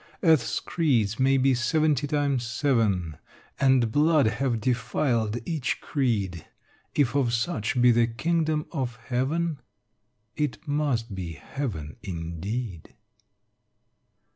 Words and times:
Earth's 0.23 0.59
creeds 0.59 1.19
may 1.19 1.37
be 1.37 1.53
seventy 1.53 2.07
times 2.07 2.43
seven 2.43 3.17
And 3.59 3.91
blood 3.91 4.25
have 4.25 4.59
defiled 4.59 5.37
each 5.47 5.79
creed: 5.79 6.43
If 6.95 7.13
of 7.13 7.35
such 7.35 7.79
be 7.79 7.91
the 7.91 8.07
kingdom 8.07 8.65
of 8.71 8.95
heaven, 8.95 9.59
It 10.35 10.67
must 10.67 11.13
be 11.13 11.33
heaven 11.33 11.97
indeed. 12.01 12.95